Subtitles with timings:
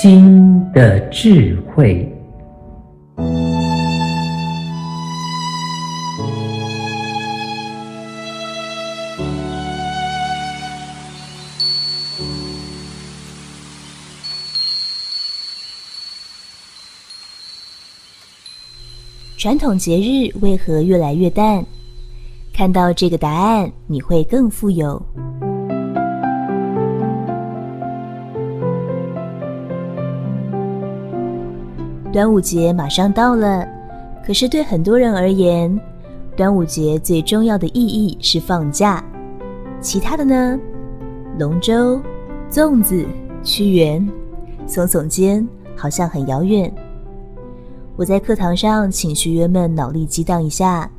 [0.00, 2.08] 心的智慧。
[19.36, 21.66] 传统节日为何越来越淡？
[22.54, 25.02] 看到这个答案，你会更富有。
[32.10, 33.68] 端午节马上到了，
[34.24, 35.78] 可是对很多人而言，
[36.34, 39.04] 端午节最重要的意义是放假，
[39.78, 40.58] 其他的呢？
[41.38, 42.00] 龙舟、
[42.50, 43.06] 粽子、
[43.42, 44.00] 屈原，
[44.66, 46.72] 耸耸肩，好像很遥远。
[47.94, 50.90] 我在课堂上请学员们脑力激荡一下，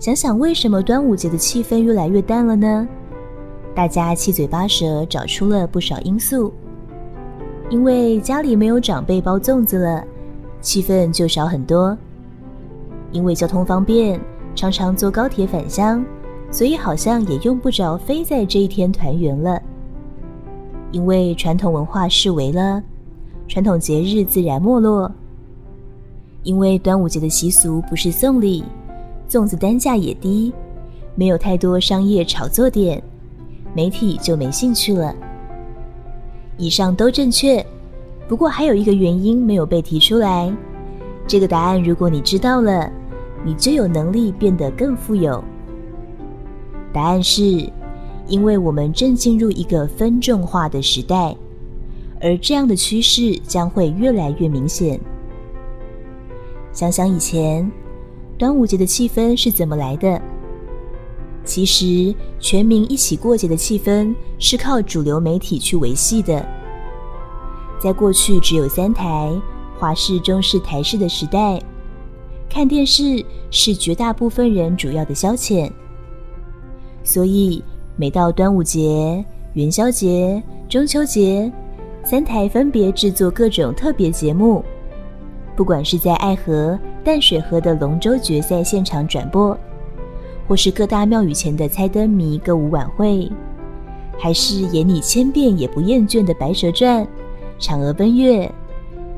[0.00, 2.88] 想想为什么端午节的气氛越来越淡了呢？
[3.76, 6.52] 大家七嘴八舌找出了不少因素，
[7.70, 10.04] 因为家里没有长辈包粽子了，
[10.62, 11.94] 气氛就少很多；
[13.10, 14.18] 因为交通方便，
[14.54, 16.02] 常常坐高铁返乡，
[16.50, 19.60] 所以好像也用不着非在这一天团圆了；
[20.92, 22.82] 因为传统文化式微了，
[23.48, 25.10] 传统节日自然没落。
[26.44, 28.64] 因为端午节的习俗不是送礼，
[29.28, 30.52] 粽子单价也低，
[31.14, 33.02] 没有太多商业炒作点，
[33.74, 35.14] 媒体就没兴趣了。
[36.56, 37.64] 以上都正确，
[38.32, 40.50] 不过还有一个原因没有被提出来。
[41.26, 42.90] 这个答案如果你知道了，
[43.44, 45.44] 你就有能力变得更富有。
[46.94, 47.70] 答案是，
[48.26, 51.36] 因为我们正进入一个分众化的时代，
[52.22, 54.98] 而这样的趋势将会越来越明显。
[56.72, 57.70] 想想以前，
[58.38, 60.18] 端午节的气氛是怎么来的？
[61.44, 66.42] 其实，全民一起过节的气氛是靠主流媒体去维系的。
[67.82, 69.28] 在过去只有三台
[69.76, 71.60] 华视、中视、台视的时代，
[72.48, 75.68] 看电视是绝大部分人主要的消遣。
[77.02, 77.60] 所以，
[77.96, 81.50] 每到端午节、元宵节、中秋节，
[82.04, 84.64] 三台分别制作各种特别节目。
[85.56, 89.58] 不管是在爱河、淡水河的龙舟决赛现场转播，
[90.46, 93.28] 或是各大庙宇前的猜灯谜歌舞晚会，
[94.16, 97.04] 还是演你千遍也不厌倦的《白蛇传》、
[97.62, 98.52] 嫦娥奔月，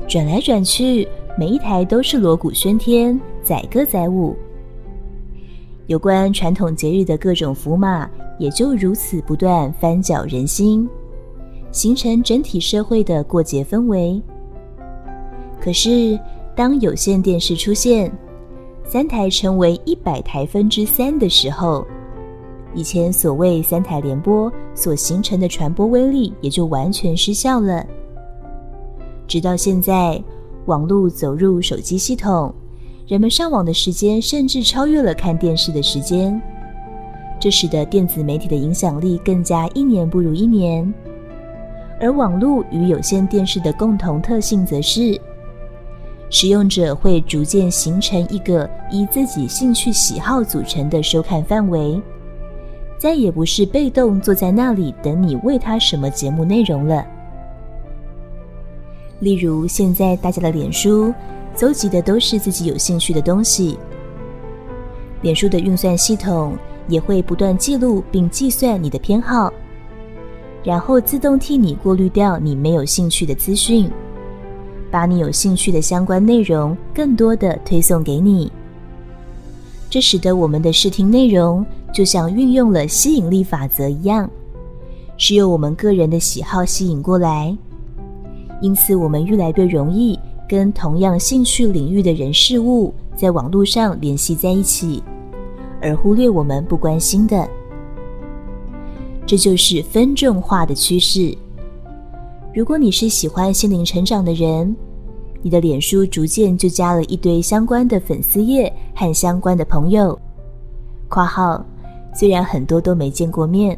[0.07, 4.35] 转来转去，每一台都是锣鼓喧天、载歌载舞。
[5.87, 8.07] 有关传统节日的各种符码，
[8.37, 10.87] 也就如此不断翻搅人心，
[11.71, 14.21] 形成整体社会的过节氛围。
[15.59, 16.19] 可是，
[16.55, 18.11] 当有线电视出现，
[18.83, 21.83] 三台成为一百台分之三的时候，
[22.75, 27.83] 以前所谓三台联播所形成的传播威力也就完全失效了。
[29.27, 30.21] 直到现在，
[30.65, 32.53] 网络走入手机系统，
[33.07, 36.41] 人们上网的时间甚至超越了看电视的时间，
[37.39, 40.93] 这使得电子媒体的影响力更加一年不如一年。
[41.99, 45.19] 而网络与有线电视的共同特性则是，
[46.29, 52.01] 使用者会逐渐形成一个以自己兴趣喜好组成的收看范围，
[52.97, 57.05] 再也不是被动坐在那里等你喂他什么节目内容了。
[59.19, 61.13] 例如，现在大家的脸书
[61.55, 63.77] 搜集的都是自己有兴趣的东西，
[65.21, 69.51] 脸书的运算系统也会不断记录并计算你的偏好，
[70.63, 73.89] 然后自动替你过滤掉你没有兴趣的资讯。
[74.91, 78.49] 把你有兴趣的相关内容更多的推送给你，
[79.89, 84.29] 这使得我们的视听内容就像运用了吸引力法则一样，
[85.17, 87.57] 是由我们个人的喜好吸引过来。
[88.61, 90.17] 因此，我们越来越容易
[90.47, 95.03] 跟同样兴趣领域的人事物在网络上联系在一起，
[95.81, 97.47] 而忽略我们不关心的。
[99.25, 101.35] 这就是分众化的趋势。
[102.53, 104.75] 如果你是喜欢心灵成长的人，
[105.41, 110.17] 你的脸书逐渐就加了一堆相关的粉丝页和相关的朋友
[111.09, 111.63] （括号
[112.13, 113.77] 虽然很多都没见过面）。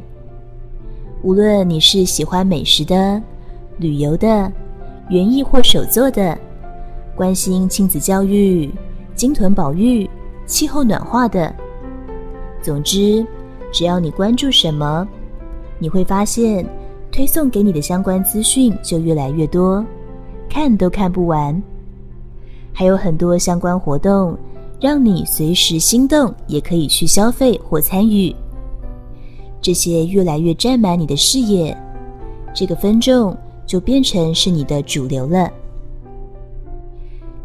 [1.23, 3.21] 无论你是喜欢美食的、
[3.77, 4.51] 旅游的、
[5.09, 6.38] 园艺或手作的，
[7.15, 8.69] 关心亲子教育、
[9.15, 10.09] 鲸豚保育、
[10.45, 11.54] 气候暖化的，
[12.62, 13.25] 总之，
[13.71, 15.07] 只要你关注什么，
[15.80, 16.65] 你会发现
[17.12, 19.86] 推送给你的相关资讯就越来越多。
[20.50, 21.62] 看都看不完，
[22.74, 24.38] 还有很多相关活动，
[24.80, 28.33] 让你随时心动，也可以去消费或参与。
[29.62, 31.75] 这些越来越占满你的视野，
[32.54, 33.36] 这个分众
[33.68, 35.52] 就变成是你的主流了。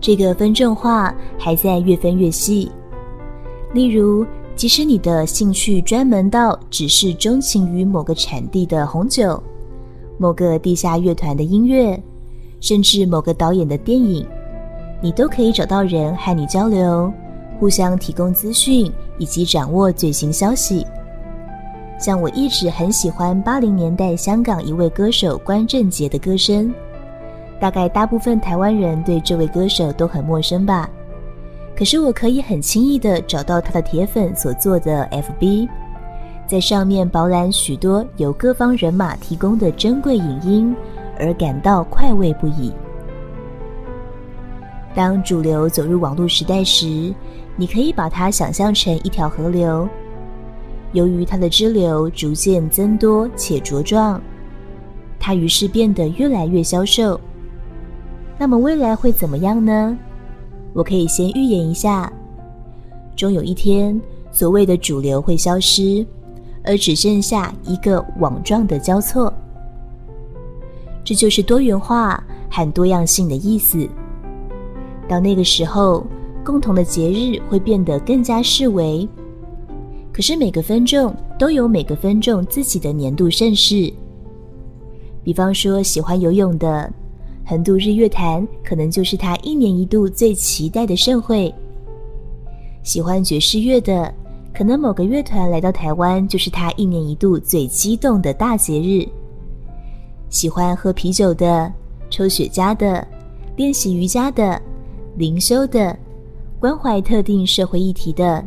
[0.01, 2.73] 这个分众化还在越分越细，
[3.75, 4.25] 例如，
[4.57, 9.41] 即使你的兴趣专门到只是钟情于某个产地的红酒、
[10.19, 12.01] 某个地下乐团的音乐，
[12.61, 14.27] 甚至某个导演的电影，
[15.01, 17.13] 你都可以找到人和你交流，
[17.61, 20.87] 互相提供资讯以及掌握最新消息。
[22.03, 26.75] 像我一直很喜欢八零年代香港一位歌手关正杰的歌声。
[27.61, 30.91] 大概大部分台湾人对这位歌手都很陌生吧，
[31.77, 35.69] 可是我可以很轻易的找到他的铁粉所做的 FB，
[36.45, 40.75] 在上面饱览许多由各方人马提供的珍贵影音，
[41.21, 42.73] 而感到快慰不已。
[44.93, 47.15] 当主流走入网络时代时，
[47.55, 49.89] 你可以把它想象成一条河流，
[50.93, 54.21] 由于它的支流逐渐增多且茁壮，
[55.19, 57.19] 它于是变得越来越消瘦。
[58.39, 59.97] 那么未来会怎么样呢？
[60.73, 62.13] 我可以先预言一下，
[63.15, 64.01] 终有一天，
[64.31, 66.05] 所谓的主流会消失，
[66.65, 69.33] 而只剩下一个网状的交错。
[71.05, 73.89] 这就是多元化和多样性的意思。
[75.09, 76.07] 到那个时候，
[76.45, 79.09] 共同的节日会变得更加视为。
[80.13, 83.93] 可是每个分众都有每个分众自己的年度盛事。
[85.25, 86.93] 比方说，喜欢游泳的。
[87.45, 91.53] 横渡日月潭可能就是他一年一度最期待的盛会。
[92.85, 94.15] 喜欢爵士乐的，
[94.55, 99.07] 可能某个乐团来到台湾就是他一年一度最激动的大节日。
[100.31, 101.71] 喜欢喝啤酒的、
[102.11, 103.07] 抽雪茄的、
[103.57, 104.61] 练习瑜伽的、
[105.17, 105.97] 灵修的、
[106.61, 108.43] 关怀特定社会议题的，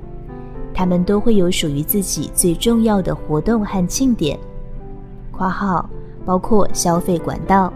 [0.78, 4.38] 他们都会有属于自己最重要的活动和庆典
[5.32, 5.90] （括号
[6.26, 7.72] 包括消费管道）。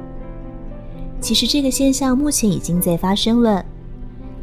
[1.22, 3.64] 其实这个现象目前已经在发生了，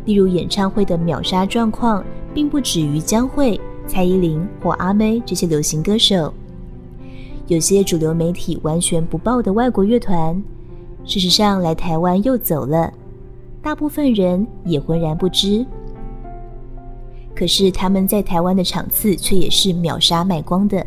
[0.06, 6.32] 例如演唱会的秒杀状况，并不止于江蕙、蔡依林或阿妹这些流行歌手。
[7.48, 10.42] 有些主流媒体完全不报的外国乐团，
[11.04, 12.90] 事实上来台湾又走了，
[13.60, 15.64] 大部分人也浑然不知。
[17.36, 20.84] 可是他们在台湾的场次却也是秒杀卖光的。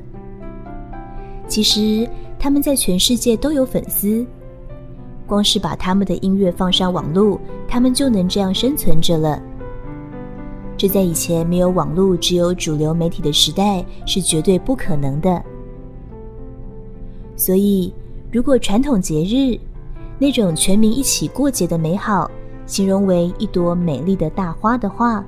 [1.47, 2.09] 其实
[2.39, 4.25] 他们在全世界都有粉丝。
[5.27, 9.39] 光是把他们的音乐放上网络，他们就能这样生存着了。
[10.75, 15.43] 这在以前没有网络、只有主流媒体的时代是绝对不可能的。
[17.35, 17.93] 所以，
[18.31, 19.55] 如果传统节日
[20.17, 22.29] 那种全民一起过节的美好，
[22.65, 25.23] 形容为一朵美丽的大花的话，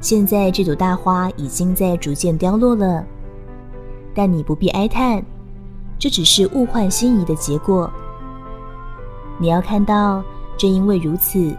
[0.00, 3.04] 现在这朵大花已经在逐渐凋落了。
[4.14, 5.22] 但你不必哀叹，
[5.98, 7.90] 这只是物换星移的结果。
[9.38, 10.22] 你要看到，
[10.56, 11.54] 正因为如此，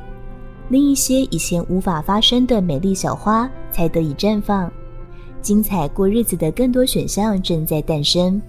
[0.70, 4.72] 另一些以前无法发生的美丽小花才得以绽放，
[5.42, 8.42] 精彩过日子的更多选项正在诞生。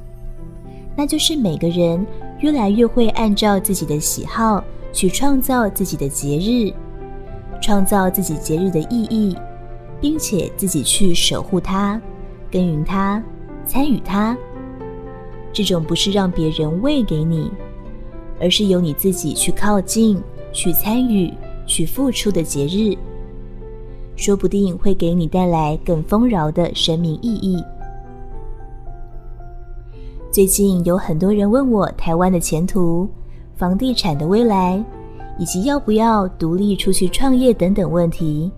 [0.96, 2.04] 那就是每个人
[2.40, 6.72] 越来越会按照自己的喜好去创造自己的节日，
[7.60, 9.36] 创造自己节日的意义，
[10.00, 12.00] 并且自己去守护它、
[12.50, 13.22] 耕耘它、
[13.64, 14.36] 参与它。
[15.52, 17.50] 这种不是让别人喂给你。
[18.40, 21.34] 而是由你自己去靠近、去参与、
[21.66, 22.96] 去付出的节日，
[24.14, 27.60] 说不定会给你带来更丰饶的生命意义。
[30.30, 33.08] 最近有很多人问我台湾的前途、
[33.56, 34.80] 房地产的未来，
[35.36, 38.48] 以及要不要独立出去创业等等问题。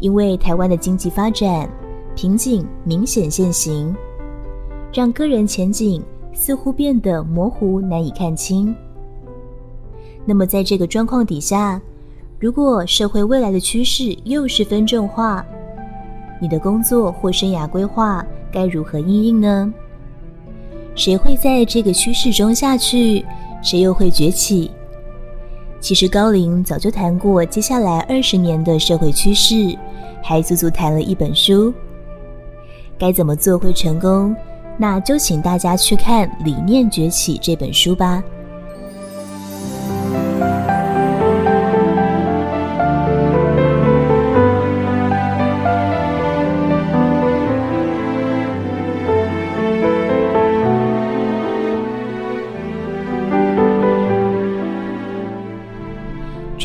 [0.00, 1.70] 因为台湾的经济发展
[2.16, 3.94] 瓶颈明显现形，
[4.92, 6.02] 让个人前景。
[6.32, 8.74] 似乎变得模糊，难以看清。
[10.24, 11.78] 那么，在这个状况底下，
[12.38, 15.44] 如果社会未来的趋势又是分众化，
[16.40, 19.74] 你的工作或生涯规划该如何应应呢？
[20.94, 23.22] 谁会在这个趋势中下去？
[23.60, 24.70] 谁又会崛起？
[25.80, 29.76] 其实高龄早就谈过接下来二十年的社会趋势，
[30.22, 31.72] 还足足谈了一本书。
[32.98, 34.36] 该怎么做会成功？
[34.76, 38.22] 那就请大家去看《理念崛起》这本书吧。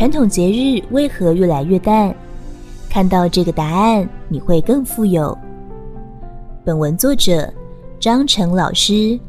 [0.06, 2.14] 传统节日为何越来越淡？
[2.88, 5.36] 看到这个答案你会更富有。
[6.64, 7.52] 本文作者
[8.00, 9.20] 张成老师，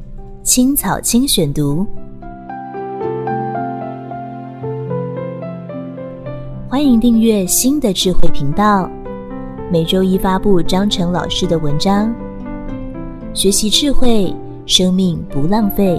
[0.42, 1.86] 青草青选读。
[6.68, 8.86] 欢迎订阅新的智慧频道，
[9.72, 12.14] 每周一发布张成老师的文章。
[13.32, 14.30] 学习智慧，
[14.66, 15.98] 生命不浪费。